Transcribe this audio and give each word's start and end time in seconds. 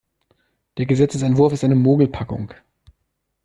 Der 0.77 0.87
Gesetzesentwurf 0.87 1.53
ist 1.53 1.63
eine 1.63 1.75
Mogelpackung. 1.75 2.55